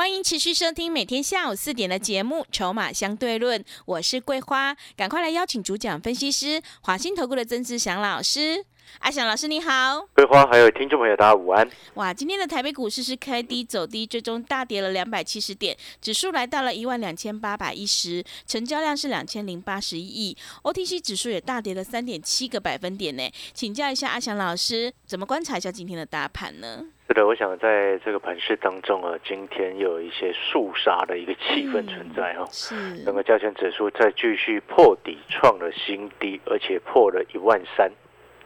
[0.00, 8.64] 欢迎持续收听每天下午四点的节目《筹码相对论》，我是桂花，赶快来邀请主讲分析师华兴投顾的曾志祥老师。
[8.98, 11.66] 阿翔老师你好，桂花还有听众朋友大家午安。
[11.94, 23.22] 哇，今天的台北股市是开低走低，最终大跌了两百七十点，指数来到了一万两千八百一十，成交量是两千零八十一亿，OTC 指数也大跌了三点七个百分点呢。
[23.54, 26.84] 请教一下阿翔老师，怎么观察一下今天的大盘呢？
[27.08, 32.46] 是的，我想在这个盘市当中啊，今天又有一些肃杀的一个气氛存在哈。
[32.52, 33.02] 是。
[33.04, 37.90] 整个加权指数再继续破底创了新低，而且破了一万三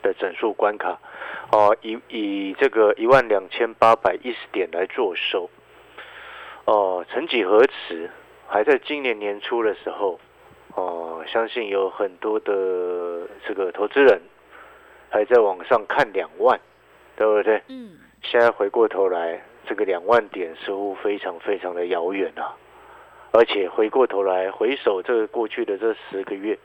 [0.05, 1.01] 的整数关卡，
[1.51, 5.51] 哦，以以这个一万两千八百一十点来做收。
[6.67, 8.11] 哦，曾几何时，
[8.47, 10.21] 还在今年年初的时候，
[10.77, 14.21] 哦，相信有很多的这个投资人
[15.11, 16.61] 还在网上看两万，
[17.17, 17.63] 对不对？
[17.69, 17.99] 嗯。
[18.23, 22.57] 现在回过头来，这个两万点似乎非常非常的遥远啊！
[23.33, 26.59] 而且回过头来回首这个过去的这十个月，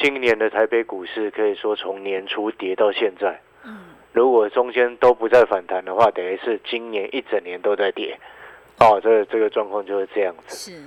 [0.00, 3.40] 今年的台北股市可以说从年初跌到现在。
[3.64, 3.78] 嗯。
[4.12, 8.18] 如果中间都不再反弹的话，等于是今年一整年都在跌。
[8.78, 10.56] 哦，这这个状况就是这样子。
[10.72, 10.82] 是。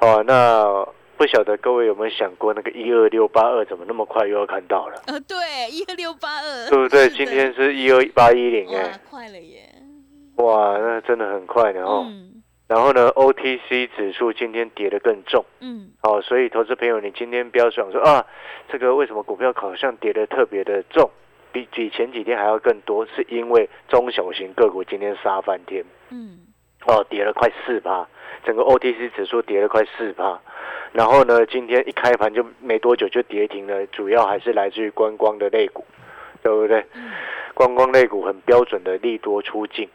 [0.00, 0.86] 哦，那。
[1.16, 5.00] 不晓得各位有没有想过，那个一二六八二怎么那么快又要看到了？
[5.06, 5.36] 呃，对，
[5.70, 7.08] 一二六八二，对不对？
[7.16, 9.72] 今天是一二八一零，哎，快了耶！
[10.38, 12.04] 哇，那真的很快的哦。
[12.66, 18.24] 然后呢，OTC 指数今天跌得更重，嗯，哦，所以投资朋友，你今天不要想说啊，
[18.68, 21.10] 这个为什么股票好像跌得特别的重，
[21.52, 26.38] 比比前几天还要更多，是因为中小型个股今天杀翻天，嗯，
[26.86, 28.08] 哦，跌了快四趴，
[28.44, 30.40] 整个 OTC 指数跌了快四趴。
[30.92, 35.84] 然后呢，今天一开盘就没多久就跌停了，主要还是来自于观光的类股，
[36.42, 36.82] 对不对？
[37.52, 39.88] 观光类股很标准的利多出境，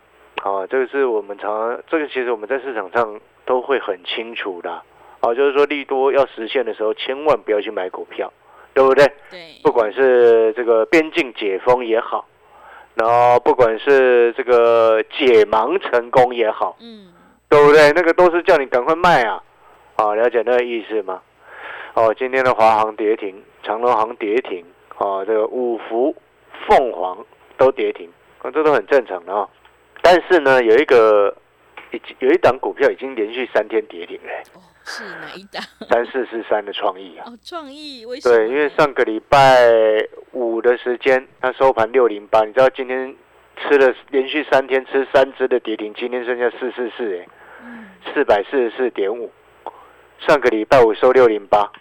[0.43, 4.71] 啊，这个是我们常，这个其实我们在市场上都会很清楚的，
[5.19, 8.31] 啊，就是说利多要实现的时候，千万不要去买股票，
[8.73, 9.05] 对不对？
[9.29, 9.39] 对。
[9.61, 12.25] 不管是这个边境解封也好，
[12.95, 17.13] 然后不管是这个解盲成功也好，嗯，
[17.49, 17.91] 对不对？
[17.91, 19.43] 那个都是叫你赶快卖啊。
[19.97, 21.21] 啊，了解那个意思吗？
[21.95, 24.63] 哦，今天的华航跌停，长隆航跌停，
[24.97, 26.15] 啊，这个五福、
[26.65, 27.17] 凤凰
[27.57, 28.09] 都跌停，
[28.41, 29.45] 啊，这都很正常的啊。
[30.01, 31.35] 但是呢，有一个，
[31.91, 34.31] 已经有一档股票已经连续三天跌停了。
[34.55, 35.61] 哦，是哪一档？
[35.89, 37.25] 三四四三的创意啊。
[37.27, 38.35] 哦，创意为什么？
[38.35, 39.57] 对，因为上个礼拜
[40.31, 43.15] 五的时间，它收盘六零八，你知道今天
[43.57, 47.27] 吃了连续三天吃三只的跌停，今天剩下四四四，哎，
[48.13, 49.31] 四百四十四点五。
[50.27, 51.71] 上个礼拜五收六零八，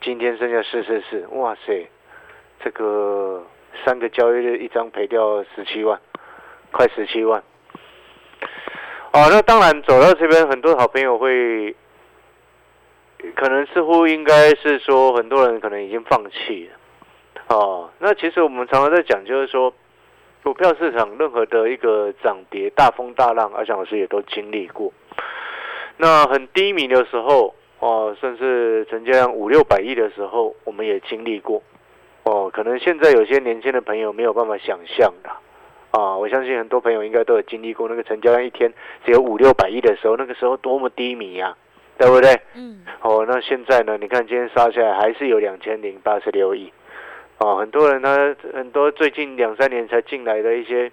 [0.00, 1.88] 今天剩下四四四，哇塞，
[2.64, 3.44] 这个
[3.84, 6.00] 三个交易日一张赔掉十七万，
[6.72, 7.42] 快十七万。
[9.12, 11.74] 哦，那当然走到这边，很多好朋友会，
[13.34, 17.56] 可能似乎应该是说，很多人可能已经放弃了。
[17.56, 19.72] 哦，那其实我们常常在讲，就是说，
[20.42, 24.92] 股票市场任何的一个涨跌大风大浪，阿翔老师也都经历过。
[25.96, 27.54] 那很低迷的时候。
[27.80, 31.62] 哦，甚至成交量五六百亿的时候，我们也经历过。
[32.24, 35.30] 哦，可能现在有些年轻的朋友没有办法想象的。
[35.90, 38.72] 啊，我相信很多朋友应该都有经历过那个成交量一天
[39.04, 41.56] 只有五六百亿的时候，那个时候多么低迷呀，
[41.96, 42.38] 对不对？
[42.54, 42.84] 嗯。
[43.00, 43.96] 哦，那现在呢？
[43.98, 46.72] 你看今天杀下来还是有两千零八十六亿。
[47.38, 50.90] 哦，很多人呢，很多最近两三年才进来的一些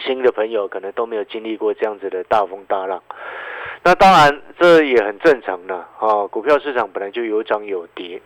[0.00, 3.02] 新的朋友，可能都没有经历过这样子的大风大浪。
[3.82, 6.26] 那当然，这也很正常的啊。
[6.30, 8.20] 股票市场本来就有涨有跌，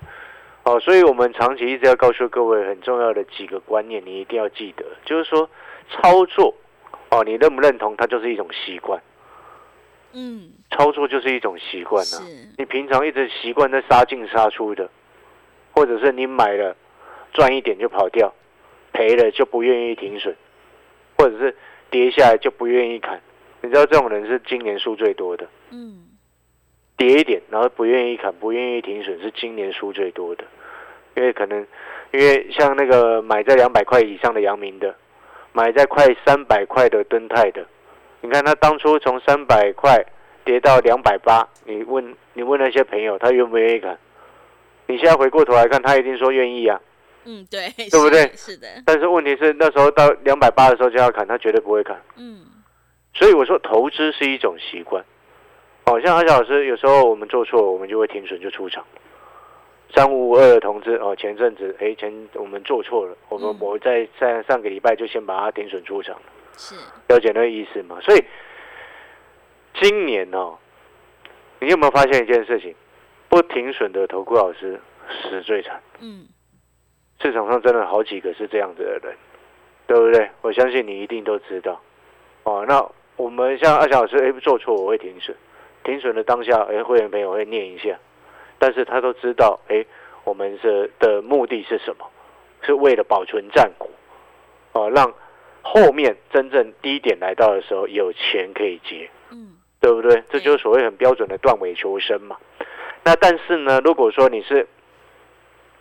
[0.65, 5.49] 哦，所以我们长期一直要告诉各位很重要的几个观念，你一定要记得，就是说
[5.91, 6.55] 操作
[7.11, 7.95] 哦，你认不认同？
[7.97, 9.01] 它就是一种习惯。
[10.13, 12.21] 嗯，操作就是一种习惯啊。
[12.59, 14.91] 你平常一直习惯在杀进杀出的，
[15.73, 16.77] 或者是你买了
[17.33, 18.33] 赚一点就跑掉，
[18.93, 20.37] 赔了就不愿意停损，
[21.17, 21.57] 或者是
[21.91, 23.21] 跌下来就不愿意砍。
[23.63, 26.09] 你知道这种人是今年输最多的，嗯，
[26.97, 30.45] 跌一点，然后不愿意砍，不愿意停损，是今年输最多的。
[31.15, 31.67] 因为可能，
[32.13, 34.95] 因为像那个买在两百块以上的阳明的，
[35.53, 37.67] 买在快三百块的敦泰的，
[38.21, 40.05] 你看他当初从三百块
[40.45, 43.99] 跌到两百八，你问你问那些朋友，他愿不愿意砍？
[44.87, 46.81] 你现在回过头来看，他一定说愿意啊。
[47.25, 51.97] 嗯，对，对不对是的，但是问题是那时候到两百八的时候就要砍，他绝对不会砍。
[52.17, 52.41] 嗯
[53.15, 55.05] 所以我说投资是一种习惯。
[55.85, 58.83] 哦，像阿小老师有时候我们做错，我们就会停损就出场。
[59.95, 66.23] 三五五二的同志哦，前阵子哎前我们做错了，我们、嗯我在在上个礼拜就先把它停损出场了，
[66.57, 66.75] 是，
[67.09, 67.99] 了解那个意思吗？
[68.01, 68.25] 所以
[69.75, 70.57] 今年哦，
[71.61, 72.75] 你有没有发现一件事情？
[73.29, 75.81] 不停损的投顾老师死最惨。
[76.01, 76.27] 嗯
[77.21, 79.17] 市场上真的好几个是这样子的人，
[79.87, 80.29] 对不对？
[80.41, 81.81] 我相信你一定都知道。
[82.43, 82.85] 哦，那
[83.17, 85.37] 我们像阿翔老师，哎，做错我会停损，
[85.85, 87.97] 停损的当下，哎，会员朋友会念一下，
[88.63, 89.85] 但是他都知道，哎，
[90.23, 92.09] 我们是的目的是什么？
[92.63, 93.91] 是为了保存战果，
[94.71, 95.13] 哦，让
[95.63, 99.11] 后面真正低点来到的时候有钱可以结。
[99.33, 100.23] 嗯对不对？
[100.31, 102.37] 这就是所谓很标准的断尾求生嘛。
[103.03, 104.65] 那但是呢，如果说你是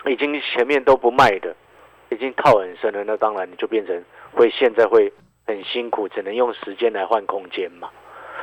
[0.08, 1.56] 已经前面都不卖的，
[2.10, 4.04] 已经套很深了，那当然你就变成
[4.34, 5.14] 会现在会
[5.46, 7.92] 很辛苦，只能用时间来换空间嘛。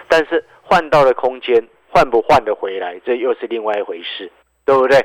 [0.07, 4.31] 但是换到了空间，换不换得回来，这又是另外一回事，
[4.65, 5.05] 对不对？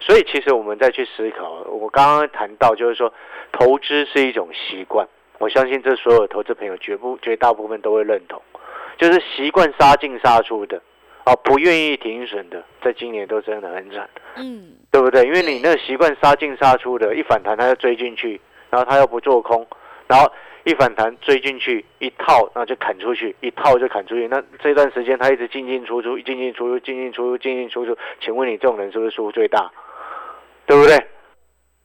[0.00, 3.12] 所以其实我们再去思考，我刚刚谈到就是说，
[3.52, 5.06] 投资是一种习惯，
[5.38, 8.40] 我相信这所有投资朋友绝不绝大部分都会认同。
[8.96, 10.80] 就是习惯杀进杀出的，
[11.24, 15.24] 啊，不愿意停损的，在今年都真的很惨，嗯对不对？
[15.26, 18.40] 因为你那个习惯杀进杀出的，一反弹他就追进去，
[18.70, 19.66] 然后他又不做空，
[20.06, 20.30] 然后
[20.64, 24.28] 一反弹追进去一套，那就砍出去，一套就砍出去。
[24.28, 29.70] 那这段时间他一直进进出出，进进出出，进进出出，进进出出，请问你这种人是不是输最大？
[30.66, 30.96] 对不对？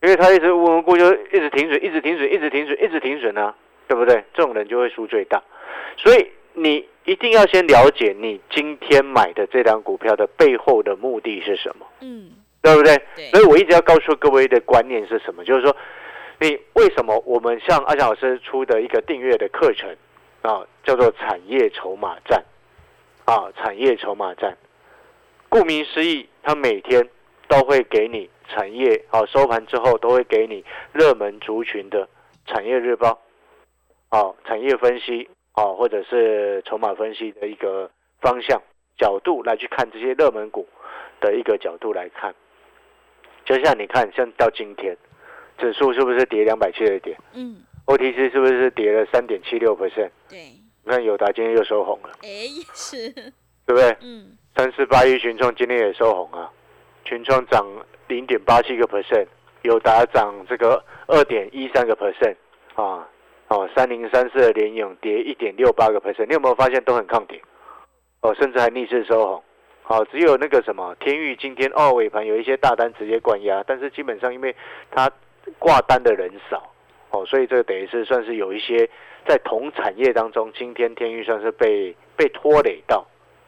[0.02, 3.56] 因为他一直无缘无故就一直停损，一直停损，一直停损，一直停损啊，
[3.88, 4.24] 对不对？
[4.34, 5.42] 这种人就会输最大。
[5.98, 12.30] 所以你一定要先了解你今天买的这张股票的背后的目的是什么，嗯，
[12.62, 12.96] 对不对？
[13.16, 15.76] 对所以我一直要告诉各位的观念是什么，就是说，
[16.40, 19.90] 你为什么我们像阿翔老师出的一个订阅的课程
[20.42, 22.44] 啊，叫做产业筹码战
[23.26, 24.58] 啊，产业筹码战，
[25.50, 27.10] 顾名思义，它每天
[27.48, 32.08] 都会给你产业啊，收盘之后都会给你热门族群的
[32.46, 33.20] 产业日报
[34.10, 37.90] 啊，产业分析啊，或者是筹码分析的一个
[38.20, 38.62] 方向
[38.98, 40.68] 角度来去看这些热门股
[41.22, 42.36] 的一个角度来看。
[43.46, 44.98] 就像你看，像到今天，
[45.58, 50.10] 指数是不是跌两百七十点嗯，？OTC 是不是跌了三点七六 percent？
[50.30, 50.40] 对，
[50.84, 53.34] 你看友达今天又收红了，哎，也是，对
[53.68, 53.96] 不对？
[54.02, 56.50] 嗯三四八一群创今天也收红啊，
[57.04, 57.66] 群创涨
[58.08, 59.28] 零点八七个 percent，
[59.64, 62.36] 友达涨这个二点一三个 percent
[62.76, 63.08] 啊，
[63.50, 67.42] 哦，三零三四的联勇跌一点六八个 percent，你有没有发现都很抗跌？
[68.22, 69.44] 哦，甚至还逆势收红。
[69.88, 74.56] 好、只有那个什么天域今天二尾盘有一些大单直接灌压，但是基本上因为
[74.90, 75.12] 它
[75.60, 76.72] 挂单的人少，
[77.12, 78.90] 哦，所以这个等于是算是有一些
[79.28, 83.06] 在同产业当中，今天天域算是被被拖累到，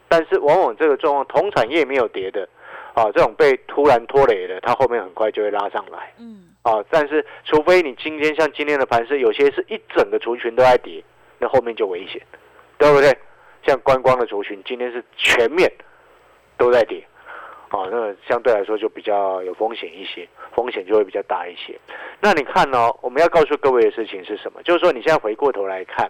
[0.07, 2.47] 但是往往这个状况同产业没有跌的，
[2.93, 6.13] 啊，这种被突然拖累的，它后面很快就会拉上来。
[6.19, 11.03] 嗯，啊，但是除非你今天像今天的盘是有些是一整个族群都在跌，
[11.39, 12.21] 那后面就危险，
[12.77, 13.15] 对不对？
[13.65, 15.69] 像观光的族群今天是全面
[16.57, 17.05] 都在跌，
[17.69, 21.77] 啊，那相对来说就比较有风险一些，风险就会比较大一些。
[22.21, 24.61] 那你看哦，我们要告诉各位的事情是什么？
[24.63, 26.09] 就是说你现在回过头来看，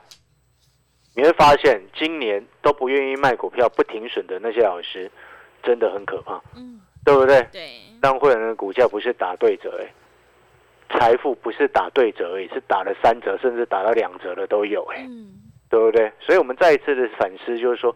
[1.15, 5.09] 你会发现今年都不愿意卖股票、不停损的那些老师，
[5.63, 7.41] 真的很可怕，嗯，对不对？
[7.51, 7.69] 对，
[8.01, 15.33] 让会员的股价不是打对折、哎，财富不是打对折而已，是打了三折，甚至打到两折的都有、哎，嗯，
[15.69, 16.11] 对不对？
[16.19, 17.95] 所以我们再一次的反思，就是说，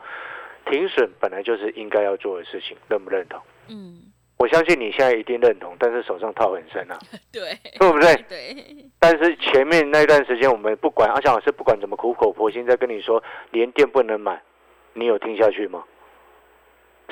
[0.66, 3.40] 停损本来就是应该要做的事情，认不认同？
[3.68, 4.02] 嗯，
[4.38, 6.98] 我相信你现在一定认同，但是手上套很深啊，
[7.32, 8.16] 对，对不对？
[8.28, 8.56] 对，
[9.00, 14.42] 但是前面那段时间，我们不管阿强老师不管怎么苦口婆心在跟你说连电不能买，
[14.94, 15.84] 你有听下去吗？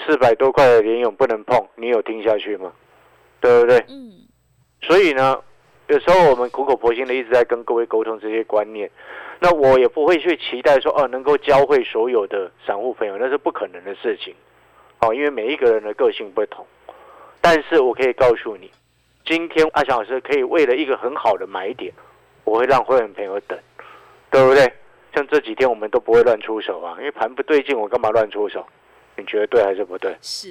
[0.06, 2.72] 四百多块的联勇不能碰，你有听下去吗？
[3.42, 3.78] 对不对？
[3.90, 4.12] 嗯，
[4.82, 5.42] 所以呢，
[5.88, 8.90] 有时候我们苦口婆心的一直在跟各位沟通这些观念，
[9.40, 14.34] 那我也不会去期待说哦能够教会所有的散户朋友，那是不可能的事情，
[15.02, 16.66] 哦，因为每一个人的个性不同。
[17.42, 18.70] 但是我可以告诉你，
[19.26, 21.94] 今天阿翔老师可以为了一个很好的买点，
[22.44, 23.58] 我会让会员朋友等，
[24.30, 24.72] 对不对？
[25.16, 28.66] 像这几天我们都不会乱出手啊，因为盘不对劲，我干嘛乱出手？
[29.16, 30.16] 你觉得对还是不对？
[30.22, 30.50] 是，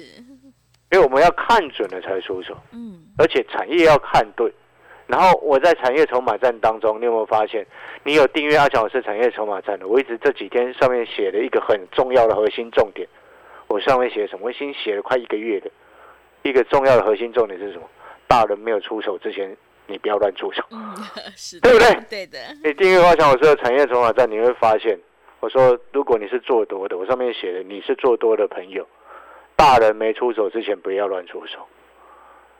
[0.91, 2.57] 因为我们要看准了才出手。
[2.71, 4.51] 嗯，而且产业要看对。
[5.07, 7.65] 然后我在产业筹码战当中，你有没有发现，
[8.03, 9.87] 你有订阅阿强老师产业筹码战的？
[9.87, 13.07] 我一直这几天上面写了一个很重要的核心重点，
[13.69, 14.47] 我上面写什么？
[14.47, 15.71] 我已经写了快一个月的，
[16.43, 17.87] 一个重要的核心重点是什么？
[18.27, 19.55] 大人没有出手之前，
[19.87, 20.93] 你不要乱出手，嗯，
[21.37, 21.87] 是，对不对？
[22.09, 24.99] 对的，你订阅花强老师的产业筹码站，你会发现，
[25.39, 28.85] 我说如果你是做多的，我上面写的你是做多的朋友，
[29.55, 31.59] 大人没出手之前不要乱出手。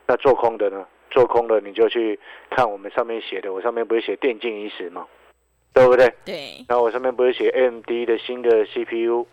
[0.08, 0.86] 那做空的呢？
[1.12, 2.20] 做空的你就去
[2.52, 5.08] 看我们上面写的，我上面不是写电竞一时吗？
[5.74, 6.12] 对不对？
[6.26, 9.28] 对，然后我上面不是写 AMD 的新的 CPU，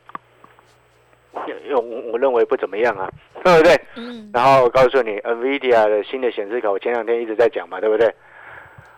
[1.69, 3.11] 用我认为不怎么样啊，
[3.45, 3.81] 对不对？
[3.97, 8.07] 嗯，然后我告诉你，NVIDIA 的新的显示卡，我前两天一直在讲嘛，对不对？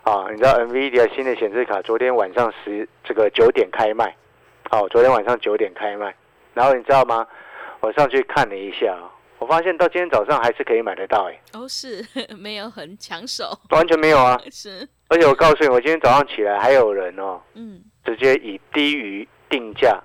[0.05, 4.15] 啊，你知道 NVIDIA 新的显示卡昨天晚上十这个九点开卖，
[4.71, 6.15] 好、昨天晚上九点开卖，
[6.55, 7.27] 然后你知道吗？
[7.81, 9.07] 我上去看了一下啊，
[9.39, 12.05] 我发现到今天早上还是可以买得到，哎，哦，是
[12.37, 14.41] 没有很抢手，完全没有啊！
[14.51, 20.01] 是，而且我告诉你，我今天早上起来还有人哦，嗯，直接以低于定价，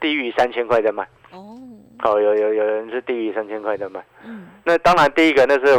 [0.00, 1.06] 低于三千块在卖。
[1.32, 1.58] 哦，
[2.02, 4.04] 哦，有有有人是低于三千块在卖。
[4.24, 5.78] 嗯，那当然，第一个那是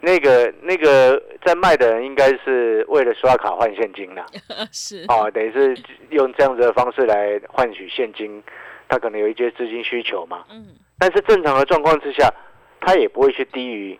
[0.00, 4.24] 那个那个在卖的人，应该是为了刷卡换现金啦。
[4.72, 5.76] 是，哦，等于是
[6.10, 8.42] 用这样子的方式来换取现金，
[8.88, 10.44] 他可能有一些资金需求嘛。
[10.50, 12.32] 嗯，但是正常的状况之下，
[12.80, 13.98] 他也不会去低于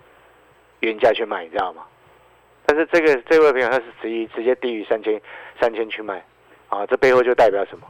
[0.81, 1.83] 原价去卖，你知道吗？
[2.65, 5.21] 但是这个这位朋友他是直接直接低于三千
[5.61, 6.25] 三千去卖，
[6.69, 7.87] 啊，这背后就代表什么？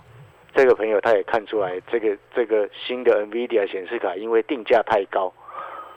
[0.55, 5.33] 这个朋友他也看出来，这个这个新的 NVIDIA 显示卡因为定价太高，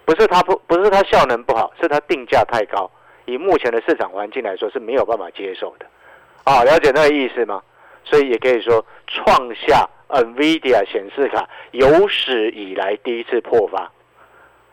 [0.05, 2.89] 不是它不不是它效能不好，是它定价太高，
[3.25, 5.86] 以目前的市场环境来说是没有办法接受的。
[6.43, 7.62] 啊，了解那个意思吗？
[8.03, 13.89] 所以也可以说创下 NVIDIA 显示卡有史以来第一次破发。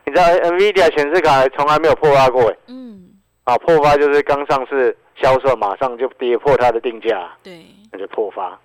[0.04, 3.10] 你知道 NVIDIA 显示卡从来没有破发过哎，嗯，
[3.44, 8.58] 啊，破发就是刚上市销售马上就跌破它的定价，对，那就破发。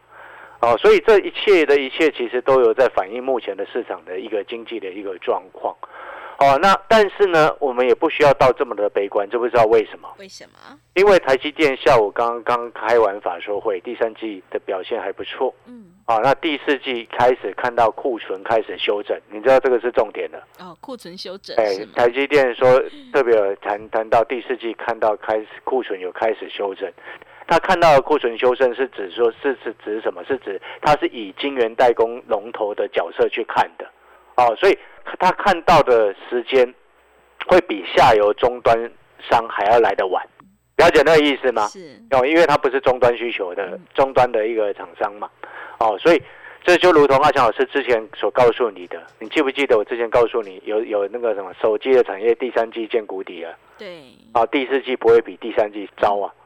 [0.66, 5.76] 哦，所以这一切的一切其实都有在反映目前的市场的一个经济的一个状况。
[6.40, 10.10] 哦，那但是呢，我们也不需要到这么的悲观，知不知道为什么？
[10.18, 10.78] 为什么？
[10.96, 15.54] 因为台积电下午刚刚开完法说会，第三季的表现还不错。
[15.66, 20.44] 嗯，啊，那第四季开始看到库存开始修整，你知道这个是重点的。
[20.60, 21.86] 哦，库存修整哎？
[21.96, 26.92] 台积电说特别有谈谈到第四季看到开始库存有开始修正，
[27.48, 30.24] 他看到的库存修正是指说是是指什么？
[30.26, 33.86] 是指他是以晶圆代工龙头的角色去看的，
[34.38, 34.78] 哦，所以
[35.20, 36.74] 他看到的时间
[37.48, 38.76] 会比下游终端
[39.30, 40.26] 商还要来得晚，
[40.78, 41.68] 了解那个意思吗？
[41.68, 43.82] 是，哦，因为它不是终端需求的嗯。
[43.94, 45.30] 终端的一个厂商嘛，
[45.80, 46.22] 哦，所以
[46.64, 54.02] 这就如同阿强老师之前所告诉你的，你记不记得我之前告诉你有有那个什么手机的产业第三季见谷底了，对，
[54.34, 56.45] 啊，第四季不会比第三季糟啊，嗯，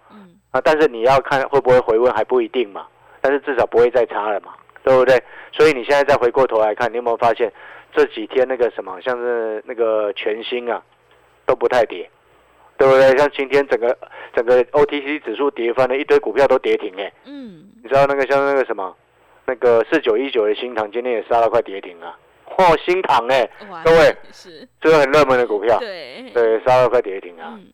[0.51, 2.87] 啊，但是你要看会不会回温还不一定嘛，
[3.21, 4.53] 但是至少不会再差了嘛，
[4.83, 5.21] 对不对？
[5.51, 7.51] 所以你现在再回过头来看，你有没有发现
[7.93, 10.81] 这几天那个什么，像是那个全新啊，
[11.45, 12.09] 都不太跌，
[12.77, 13.15] 对不对？
[13.17, 13.97] 像今天整个
[14.33, 18.95] 整个 OTC 指数跌翻了，一堆股票都跌停哎、嗯，你知道那个像那个什么，
[19.45, 27.53] 那个四九一九的新塘今天也杀了快跌停啊，嚯、新塘哎、哇，各位是，这个很热门的股票，对，对，杀了快跌停啊。
[27.57, 27.67] 嗯，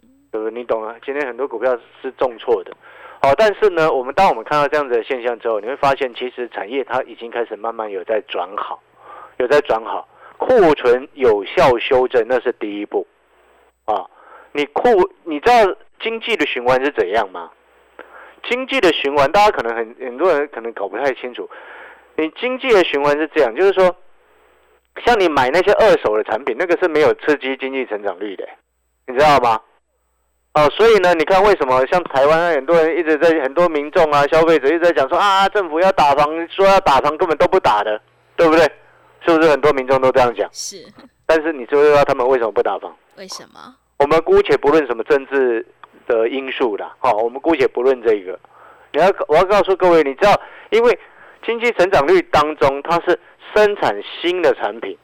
[0.50, 0.96] 你懂啊。
[1.06, 2.72] 今天很多股票是重挫的，
[3.22, 8.82] 好，但是呢，我们当我们看到这样子的现象之后，你会发现其实产业它已经开始慢慢有在转好，
[9.38, 13.06] 有在转好，库存有效修正，那是第一步
[13.86, 14.06] 啊。
[14.51, 14.89] 你库，
[15.24, 17.51] 你知道经济的循环是怎样吗？
[18.48, 21.50] 经济的循环，大家可能很很多人可能搞不太清楚。
[22.15, 23.94] 你经济的循环是这样，就是说，
[25.04, 28.48] 像你买那些二手的产品，那个是没有刺激经济成长率的，
[29.08, 29.60] 你知道吗？
[30.55, 38.01] 哦，所以呢，你看为什么像台湾很多人一直在很多民众啊、消费者一直在讲说啊，政府要打房，说要打房根本都不打的，
[38.38, 38.63] 对不对？
[39.25, 40.50] 是不是很多民众都这样讲？
[40.53, 40.77] 是，
[41.25, 42.95] 但是你知不知道他们为什么不打房？
[43.17, 43.75] 为什么？
[43.97, 45.65] 我们姑且不论什么政治
[46.07, 48.39] 的因素啦，好、我们姑且不论这个。
[48.93, 50.97] 你要我要告诉各位，你知道，因为
[51.45, 53.19] 经济成长率当中，它是
[53.53, 54.97] 生产新的产品，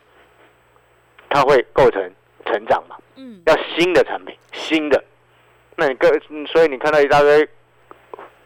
[1.29, 2.01] 它会构成
[2.45, 2.95] 成长嘛？
[3.17, 5.03] 嗯，要新的产品，新的。
[5.75, 7.47] 那你个，嗯所以你看到一大堆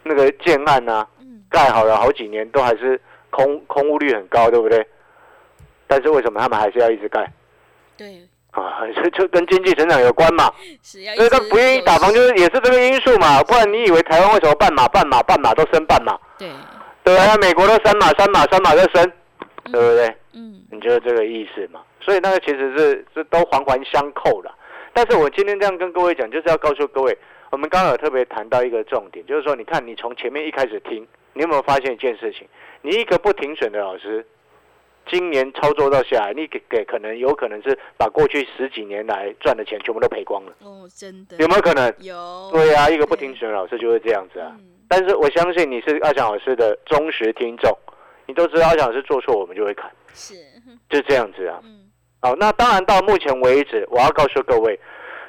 [0.03, 4.85] 那个建案啊，嗯，盖好了好几年都还是空空屋率很高，对不对？
[5.87, 7.31] 但是为什么他们还是要一直盖
[7.97, 8.81] 对，啊？
[8.95, 10.51] 这就跟经济成长有关嘛。
[10.81, 13.41] 所以他不愿意打房，就是也是这个因素嘛。
[13.43, 16.17] 不然你以为台湾为什么半马半马半马都升半马？
[16.37, 16.49] 对，
[17.03, 19.11] 对啊，美国都三马三马三马在升，
[19.71, 20.15] 对不对？
[20.33, 21.81] 嗯，你就是这个意思嘛。
[22.01, 24.53] 所以那个其实是是都环环相扣了。
[24.95, 27.17] 但是我今天这样跟各位讲，就是要告诉各位，
[27.51, 32.47] 我们刚刚有特别谈到一个重点，就是说，你看你从前面一开始听，你有没有发现一件事情？
[32.81, 34.25] 你一个不停损的老师，
[35.11, 41.93] 今年操作到下来，你给给可能有可能是把过去十几年来赚的钱全部都赔光了，哦，真的有没有可能？
[41.99, 44.55] 有，对啊，一个不停损的老师就会这样子啊。
[44.57, 47.75] 嗯但是我相信你是阿翔老师的忠实听众，
[48.27, 50.35] 你都知道阿翔老师做错，我们就会砍，是，
[50.87, 51.59] 就这样子啊。
[51.63, 51.84] 嗯
[52.25, 54.79] 好，那当然到目前为止，我要告诉各位，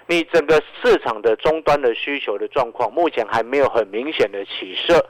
[0.07, 5.07] 你整个市场的终端的需求的状况，目前还没有很明显的起色。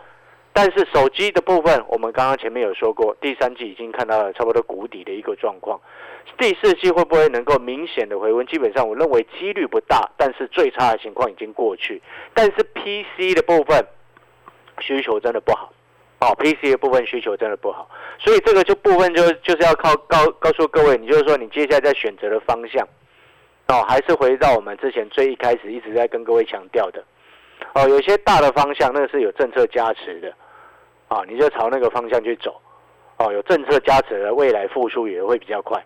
[0.53, 5.81] 但是手机的部分，我们刚刚前面有说过，第三季已经看到了差不多谷底的一个状况。
[6.37, 8.45] 第四季会不会能够明显的回温？
[8.49, 12.03] 基本上我认为几率不大，但是最差的情况已经过去。
[12.35, 13.87] 但是 PC 的部分
[14.81, 15.73] 需求真的不好，
[16.19, 22.87] 哦，PC 的部分需求真的不好，所以这个就部分就就是要靠告告诉各位，你就是说你接下来在选择的方向，
[23.69, 27.05] 哦，还是回到我们之前最一开始一直在跟各位强调的，
[27.75, 30.33] 哦，有些大的方向那是有政策加持的，
[31.09, 32.59] 啊，你就朝那个方向去走，
[33.19, 35.85] 哦，有政策加持的未来复苏也会比较快，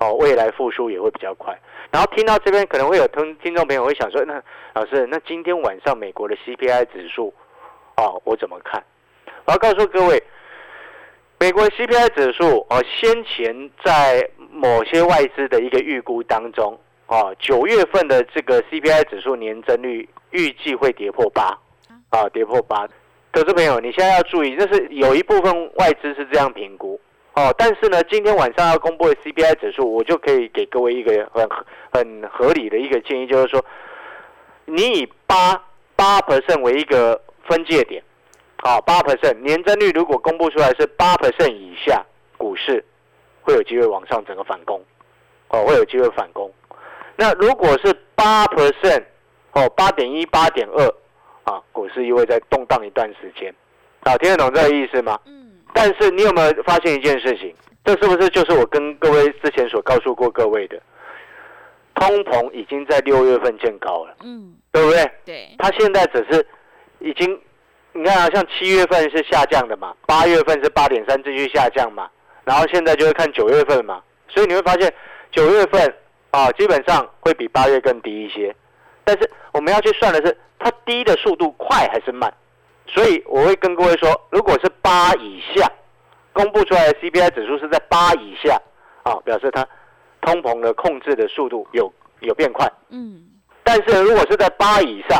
[0.00, 1.58] 哦，未来复苏也会比较快。
[1.90, 4.42] 然后听到这边可能会有听听众朋友会想说，那
[4.74, 7.32] 老师，那今天晚上美国的 CPI 指数，
[7.96, 8.82] 哦，我怎么看？
[9.44, 10.22] 我要告诉各位，
[11.40, 21.58] 美国 CPI 指数哦，先前在某些外资的一个预估当中，哦，九月份的这个 CPI 指数年增率预计会跌破八，
[22.10, 22.86] 啊，跌破八。
[23.32, 27.00] 可是朋友，你现在要注意，就是有一部分外资是这样评估，
[27.34, 31.48] 哦，但是呢，今天晚上要公布的 CPI 指数，我就可以给各位一个很
[31.90, 33.64] 很合理的一个建议，就是说，
[34.66, 35.60] 你以八
[35.96, 38.00] 八 percent 为一个分界点。
[38.64, 42.00] 好，八 percent 年增率如果公布出来是八 percent 以下，
[42.38, 42.84] 股市
[43.40, 44.80] 会有机会往上整个反攻，
[45.48, 46.48] 哦，会有机会反攻。
[47.16, 49.02] 那如果是八 percent，
[49.50, 50.86] 哦，八点一、八点二，
[51.42, 53.52] 啊，股市又会再动荡一段时间。
[54.04, 55.18] 好，听得懂这个意思吗？
[55.26, 55.40] 嗯
[55.74, 57.52] 但是你有没有发现一件事情？
[57.84, 60.80] 这是不是就是我跟各位之前所告诉过各位的？
[61.94, 65.10] 通膨已经在六月份见高了，嗯，对不对？
[65.24, 66.46] 对，它现在只是
[66.98, 67.40] 已经，
[67.94, 72.08] 你看啊，像七月份是下降的嘛，八月份是八点三继续下降嘛，
[72.44, 74.92] 然后现在就会看九月份嘛，所以你会发现
[75.30, 75.94] 九月份
[76.30, 78.54] 啊，基本上会比八月更低一些，
[79.04, 82.32] 但是我们要去算的是它低的速度快还是慢，
[82.86, 85.70] 所以我会跟各位说，如果是八以下，
[86.32, 88.58] 公布出来的 CPI 指数是在八以下
[89.02, 89.66] 啊，表示它
[90.22, 92.66] 通膨的控制的速度有有变快。
[92.88, 93.28] 嗯。
[93.64, 95.18] 但是如果是在八以上，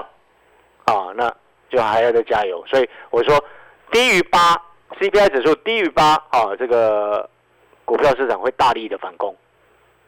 [0.84, 1.32] 啊，那
[1.72, 2.62] 就还要再加油。
[2.66, 3.42] 所以我说，
[3.90, 4.54] 低于八
[5.00, 7.28] ，CPI 指数低于八，啊，这个
[7.84, 9.34] 股票市场会大力的反攻，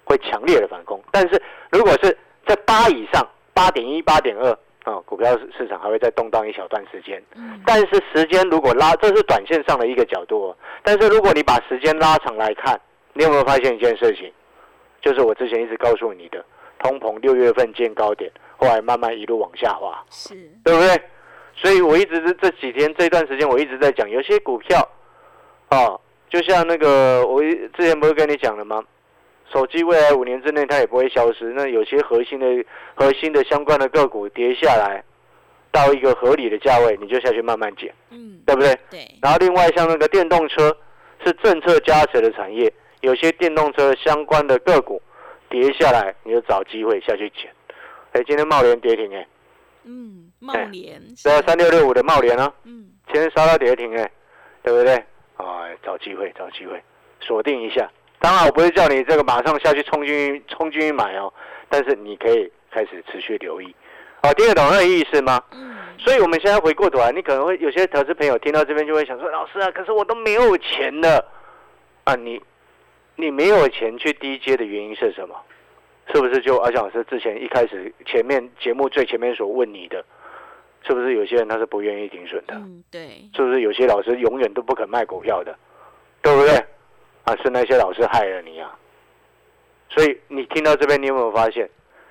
[0.04, 1.02] 会强烈的反攻。
[1.10, 4.50] 但是如果是在八以上，八点一、八点二，
[4.84, 7.22] 啊，股票市市场还会再动荡一小段时间。
[7.34, 10.56] 嗯但是时间如果拉，这是短线上的一个角度哦。
[10.82, 12.78] 但是如果你把时间拉长来看，
[13.14, 14.30] 你有没有发现一件事情？
[15.00, 16.42] 就是我之前一直告诉你的，
[16.78, 21.00] 通膨六月份见高点，后来慢慢一路往下滑，是，对不对？
[21.56, 24.86] 所以我一直是这几天这段时间，我一直在讲，有些股票，
[25.68, 28.84] 啊，就像那个我之前不是跟你讲了吗？
[29.52, 32.46] 手机未来五年之内它也不会消失，那有些核心的
[32.94, 35.02] 核心的相关的个股跌下来
[35.70, 38.76] 到一个合理的价位，你就下去慢慢减，嗯对不对？
[38.90, 40.76] 对，然后另外像那个电动车
[41.24, 45.00] 是政策加持的产业，有些电动车相关的个股
[45.48, 47.48] 跌下来，你就找机会下去减。
[48.12, 49.26] 哎，今天茂联跌停哎，
[49.84, 54.10] 嗯，茂哎联对三六六五的茂联啊，嗯今天杀到跌停哎，
[54.62, 54.94] 对不对？
[55.36, 56.82] 哎，找机会找机会，
[57.20, 57.90] 锁定一下。
[58.18, 61.32] 当然我不是叫你这个马上下去冲进去冲进去买哦，
[61.68, 63.74] 但是你可以开始持续留意。
[64.22, 65.42] 哦，听得懂那个意思吗？
[65.52, 71.24] 嗯所以我们现在回过头来，你可能会有些投资朋友听到这边就会想说：“老师啊，可是我都没有钱了
[72.02, 72.16] 啊！
[72.16, 72.42] 你
[73.14, 75.36] 你没有钱去低阶的原因是什么？
[76.12, 80.04] 是不是就阿翔老师之前一开始前面节目最前面所问你的，
[80.82, 82.54] 是不是有些人他是不愿意停损的？
[82.54, 85.56] 嗯对，是不是有些老师永远都不肯卖股票的，
[86.22, 86.56] 对不对？
[87.24, 88.78] 啊，是那些老师害了你啊！
[89.88, 91.68] 所以你听到这边，你有没有发现，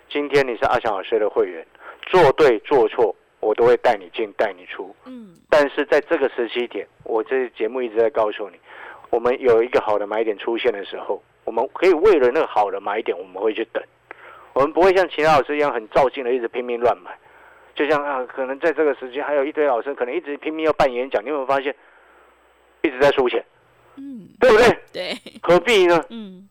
[0.09, 1.63] 今天你是阿翔老师的会员，
[2.07, 4.95] 做对做错，我都会带你进带你出。
[5.05, 8.57] 嗯但是在这个时期点，我这节目一直在告诉你，
[9.11, 11.21] 我们有一个好的买点出现的时候，我
[11.53, 13.81] 们可以为了那个好的买点，我们会去等，
[14.53, 17.11] 我们不会像其他老师一样很照镜的一直拼命乱买。
[17.75, 21.75] 就像啊，可能在这个时间还有一堆老师可能一直拼命要办演讲，你有没有发现
[22.81, 23.43] 一直在输钱，
[23.95, 24.77] 嗯对不对？
[24.91, 26.03] 对，何必呢？
[26.09, 26.47] 嗯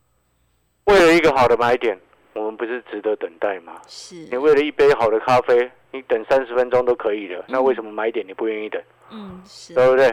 [0.87, 1.97] 为了一个好的买点，
[2.33, 3.81] 我们不是值得等待吗？
[3.87, 8.83] 是，你为了一杯好的咖啡，你等三十分钟都可以的，那为什么买点你不愿意等？
[9.11, 10.13] 嗯是，对不对？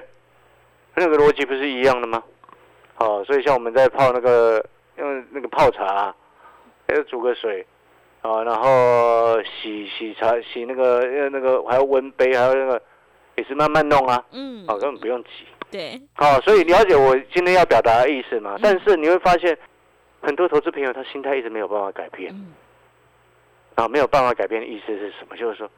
[0.93, 2.21] 那个逻辑不是一样的吗？
[2.97, 4.63] 哦，所以像我们在泡那个
[5.00, 6.14] 用那个泡茶，
[6.88, 7.66] 要煮个水，
[8.22, 12.82] 啊，然后洗洗茶洗那个呃那个还要温杯，还有那个
[13.36, 15.30] 也是慢慢弄啊，嗯，哦，根本不用急。
[15.72, 18.56] 对，好，所以了解我今天要表达的意思嘛？
[18.56, 19.58] 嗯但是你会发现，
[20.22, 22.32] 很多投资朋友他心态一直没有办法改变。
[22.34, 22.54] 嗯
[23.76, 25.38] 啊，没有办法改变的意思是什么？
[25.38, 25.70] 就是说，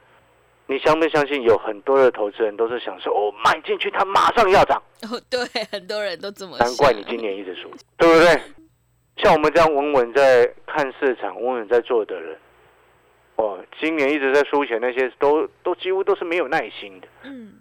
[0.65, 5.39] 你相不相信有很多的投资人都是想说，哦，买进去它马上要涨，哦，对，
[5.71, 8.41] 很多人都这么难怪你今年一直输，对不对？
[9.21, 12.35] 像我们这样稳稳在看市场、稳稳在做的人，
[13.35, 17.07] 哦，今年一直在输钱，那些都都几乎都是没有耐心的。
[17.23, 17.53] 嗯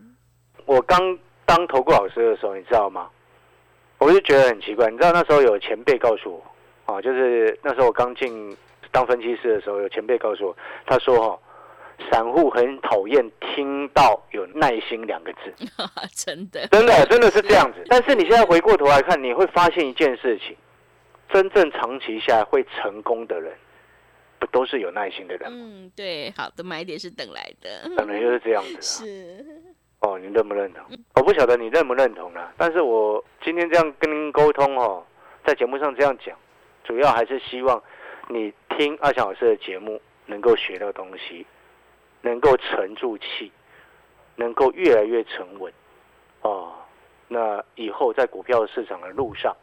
[0.67, 3.09] 我刚当投顾老师的时候，你知道吗？
[3.99, 6.33] 我就觉得很奇怪，你知道那时候有前辈告诉
[6.87, 8.57] 我，啊，就是那时候我刚进
[8.91, 11.39] 当分析师的时候，有前辈告诉我，他说哈、
[12.11, 15.53] 散户很讨厌听到有耐心两个字，
[16.15, 17.85] 真的，真的真的是这样子。
[17.89, 20.57] 但是你现在回过头来看，你会发现一件事情，
[21.33, 23.53] 真正长期下来会成功的人，
[24.39, 25.59] 不都是有耐心的人吗？
[25.61, 28.81] 嗯，对，好的买点是等来的，本来就是这样子、啊。
[28.83, 29.47] 是，
[30.01, 30.85] 哦，你认不认同？
[31.15, 35.05] 我不晓得你认不认同啦，但是我今天这样跟您沟通哦，
[35.45, 36.37] 在节目上这样讲，
[36.85, 37.83] 主要还是希望
[38.29, 41.47] 你听阿翔老师的节目能够学到东西，
[42.23, 43.53] 能够沉住气，
[44.37, 45.73] 能够越来越沉稳。
[46.43, 46.73] 哦，
[47.29, 49.55] 那以后在股票市场的路上，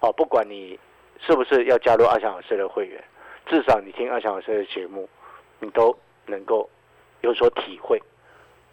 [0.00, 0.78] 哦，不管你
[1.20, 3.02] 是不是要加入阿翔老师的会员，
[3.46, 5.08] 至少你听阿翔老师的节目，
[5.60, 5.96] 你都
[6.26, 6.68] 能够
[7.22, 8.00] 有所体会，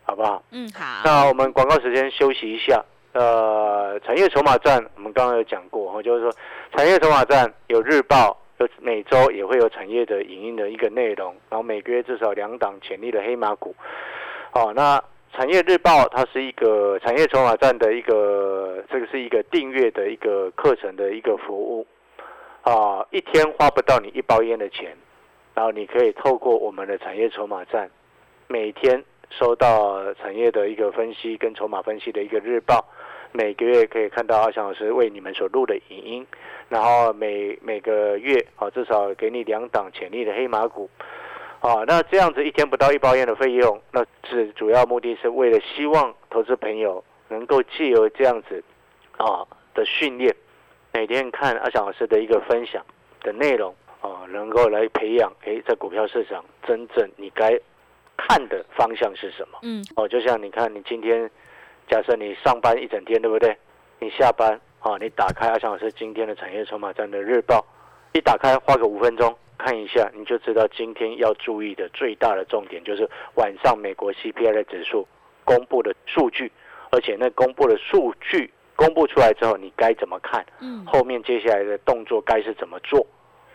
[0.03, 0.43] 好不好？
[0.51, 2.83] 嗯，好，那我们广告时间休息一下。
[3.13, 6.33] 呃，产业筹码站我们刚刚有讲过哈，就是说
[6.73, 13.75] 产业筹码站有日报，有每周也会有产业的影音的一个内容，然后每个月至少两档潜力的黑马股。
[14.53, 15.01] 哦，那
[15.33, 21.85] 产业日报它是一个产业筹码站的一个，这个是一个订阅的一个课程的一个服务。
[22.63, 24.95] 啊，一天花不到你一包烟的钱，
[25.55, 27.89] 然后你可以透过我们的产业筹码站，
[28.47, 32.85] 每天收到产业的一个分析跟筹码分析的一个日报，
[33.31, 36.27] 每个月可以看到阿翔老师为你们所录的影音，
[36.69, 40.89] 然后每每个月啊至少给你两档潜力的黑马股，
[41.61, 48.63] 啊，那这样子一天不到一包烟的费用，那是主要目的是为了希望投资朋友能够借由这样子
[49.17, 50.35] 啊的训练，
[50.93, 52.85] 每天看阿翔老师的一个分享
[53.21, 57.57] 的内容啊，能够来培养诶在股票市场真正你该
[58.17, 59.57] 看的方向是什么。
[59.63, 61.29] 嗯，哦，就像你看，你今天
[61.87, 63.57] 假设你上班一整天，对不对？
[63.99, 67.65] 你下班啊，你打开阿翔老师今天的产业筹码站的日报，
[68.13, 75.07] 一打开花个五分钟看一下，你就知道今天要注意的最大的重点就是晚上美国 CPI 的指数
[75.45, 76.51] 公布的数据，
[76.91, 80.45] 而且那公布的数据公布出来之后，你该怎么看？
[80.59, 83.05] 嗯，后面接下来的动作该是怎么做？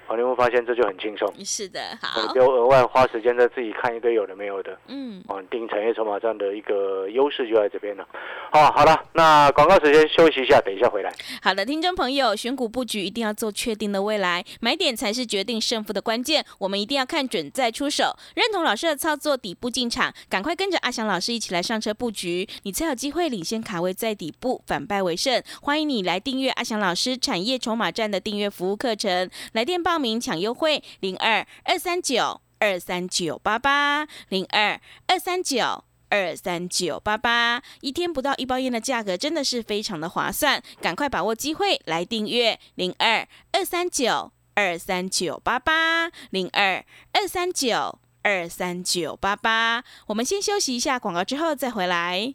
[0.08, 4.78] 哦，你会发现这就很轻松，是的，你好不，用额外花时间在自己看一堆有的没有的。
[4.86, 8.06] 嗯，哦，定产业筹码站的一个优势就在这边了。
[8.52, 11.12] 好，好了，那广告时间休息一下，等一下回来。
[11.42, 16.44] 好的，听众朋友，选股布局一定要做确定的未来，买点才是决定胜负的关键。
[16.58, 25.42] 我们一定要看准再出手，认同老师的操作，底部进场，赶快跟着阿翔老师一起来上车布局，你才有机会领先卡位在底部，反败为胜。
[25.62, 35.84] 欢迎你来订阅阿翔老师产业筹码站的订阅服务课程，来电报报名抢优惠零二二三九二三九八八零二二三九。
[36.08, 49.82] 二三九八八，一天不到一包烟的价格真的是非常的划算，赶快把握机会来订阅零二二三九二三九八八零二二三九二三九八八。
[50.06, 52.34] 我们先休息一下广告，之后再回来。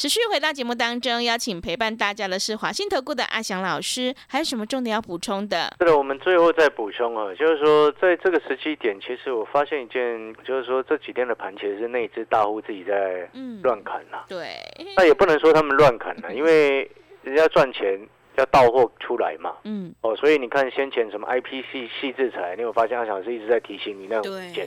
[0.00, 5.70] 持续回到节目当中，邀请陪伴大家的是华信投顾的阿翔老师，还有什么重点要补充的？
[5.78, 14.56] 是的，我们最后再补充啊，就是说在这个时期点，其实我发现一件，就是说这几天的盘其实是内资大户自己在嗯，乱砍呐、对，
[14.96, 16.90] 那也不能说他们乱砍啊、 因为
[17.22, 18.00] 人家赚钱
[18.36, 19.52] 要到货出来嘛。
[19.64, 24.50] 嗯，哦，所以你看先前什么 IPC 细制裁，你有发现阿翔老师一直在提醒你那种对。
[24.52, 24.66] 件，，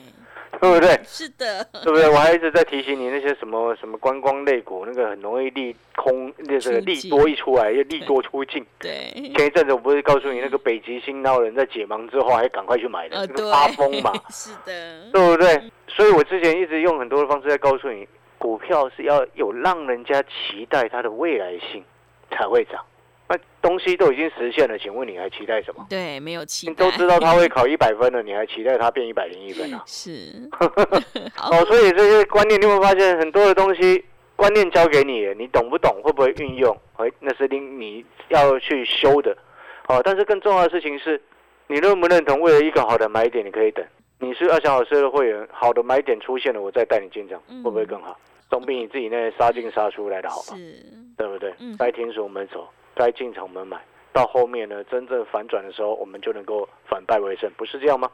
[0.64, 0.98] 对不对？
[1.04, 2.10] 是的，对不对？
[2.10, 8.66] 我还一直在提醒你那些什么什么观光类股，那个很容易利空，那个利多一出来又利多出尽。
[8.80, 14.14] 对，前一阵子我不是告诉你那个北极星那人在解盲之后还赶快去买的，这个发疯嘛？
[14.32, 15.62] 是的，对不对？
[15.90, 21.84] 所以我之前一直用很多的方式在告诉你，股票是要有让人家期待它的未来性
[22.32, 22.82] 才会涨。
[23.28, 25.86] 那东西都已经实现了，请问你还期待什么？
[25.90, 26.72] 对，没有期待。
[26.72, 29.82] 你都知道他会考一百分了，你还期待他变一百零一分啊？
[29.88, 30.30] 是。
[31.42, 34.04] 哦，所以这些观念，你会发现很多的东西，
[34.36, 36.00] 观念交给你，你懂不懂？
[36.04, 36.78] 会不会运用？
[36.98, 39.36] 哎，那是你你要去修的。
[39.88, 41.20] 哦，但是更重要的事情是，
[41.68, 42.40] 你认不认同？
[42.42, 43.84] 为了一个好的买点，你可以等。
[44.20, 48.18] 你是二小老师的会员，好的买点出现了，我再带你进场，会不会更好？
[48.50, 50.56] 总比你自己那杀进杀出来的好吧？
[50.56, 50.86] 是，
[51.18, 51.52] 对不对？
[51.80, 52.68] 该停手我们走。
[52.96, 53.80] 该进场我们买，
[54.12, 58.10] 到后面呢，真正反转的时候，我们就能够反败为胜，不是这样吗？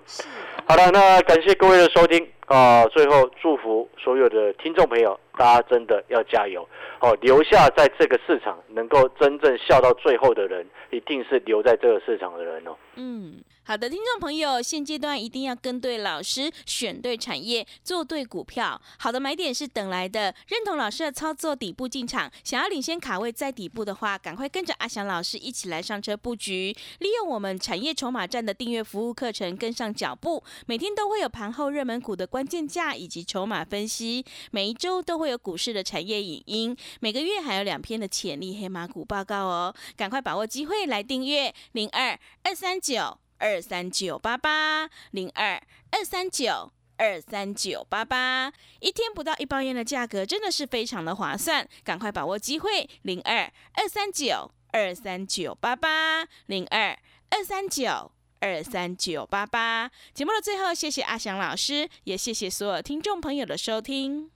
[0.68, 2.86] 好了，那感谢各位的收听啊！
[2.88, 6.68] 最后祝福所有的听众朋友，大家真的要加油
[7.02, 7.18] 哦！
[7.22, 12.76] 留下在这个市场能够真正笑到最后的人，一定是留在这个市场的人哦。
[12.96, 13.42] 嗯。
[13.70, 18.82] 好的，听众朋友，现阶段一定要跟对老师，选对产业，做对股票。
[18.98, 22.32] 好的买点是等来的，认同老师的操作，底部进场。
[22.44, 30.44] 想要领先卡位在底部的话，赶快跟着阿翔老师一起来上车布局，利用我们产业筹码站的订阅服务课程，跟上脚步。
[30.66, 39.76] 每天都会有盘后热门股的关键价以及筹码分析，每一周都会有股市的产业影音，每个月还有两篇的潜力黑马股报告哦。
[39.96, 43.20] 赶快把握机会来订阅零二二三九。
[43.40, 52.90] 二三九八八零二二三九二三九八八，一天不到一包烟的价格，真的是非常的划算，赶快把握机会！
[53.04, 57.00] 零二二三九二三九八八零二
[57.30, 59.90] 二三九二三九八八。
[60.14, 64.30] 节目的最后，谢谢阿翔老师，也谢谢所有听众朋友的收听。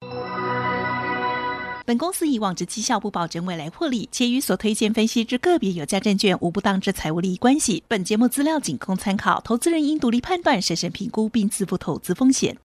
[1.85, 7.83] 本公司以往之绩效不保证未来获利，且与所推荐分析之个别有价证券无不当之财务利益关系。
[7.89, 12.57] 本节目资料仅供参考，投资人应独立判断、审慎评估并自负投资风险。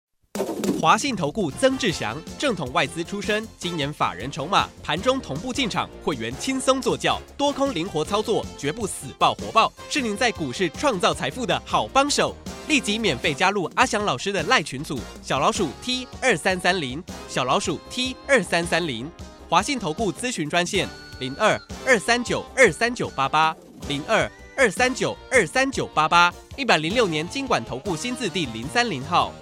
[0.79, 12.37] 华信投顾曾志祥，正统外资出身，今年法人筹码，盘中同步进场，会员轻松做教，多空灵活操作，绝不死爆活爆，是您在股市创造财富的好帮手。
[12.69, 17.01] 立即免费加入阿翔老师的赖群组，小老鼠 T 二三三零，
[17.37, 19.07] 小老鼠 T 二三三零，
[19.47, 20.89] 华信投顾咨询专线
[21.21, 23.55] 零二二三九二三九八八
[23.89, 29.35] 零二二三九二三九八八，一百零六年经管投顾新字第零三零号。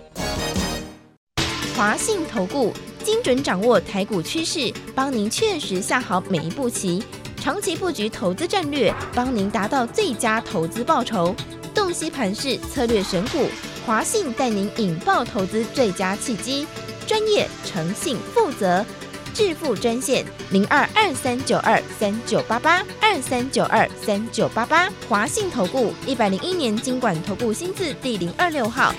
[1.77, 2.73] 华信投顾
[3.05, 7.01] 精准掌握台股趋势，帮您确实下好每一步棋，
[7.37, 11.33] 长期布局投资战略，帮您达到最佳投资报酬。
[11.73, 13.47] 洞悉盘势策略选股，
[13.87, 16.67] 华信带您引爆投资最佳契机，
[17.07, 18.85] 专业、诚信、负责，
[19.33, 28.95] 致富专线零二二三九二三九八八二三九二三九八八，华信投顾一百零一年经管投顾新字第零二六号。